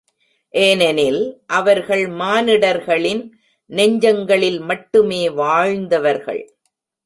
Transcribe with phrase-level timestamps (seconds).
[0.53, 1.41] ஏனெனில்,
[1.47, 3.23] அவர்கள் மானிடர்களின்
[3.69, 6.43] நெஞ்சங்களில் மட்டிலுமே வாழ்ந்தவர்கள்.